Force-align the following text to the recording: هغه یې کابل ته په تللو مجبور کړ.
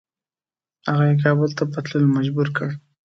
هغه 0.87 1.03
یې 1.09 1.15
کابل 1.23 1.49
ته 1.57 1.63
په 1.71 1.79
تللو 1.85 2.13
مجبور 2.17 2.47
کړ. 2.57 2.69